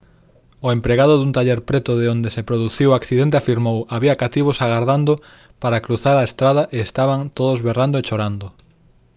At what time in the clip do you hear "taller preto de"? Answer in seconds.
1.37-2.05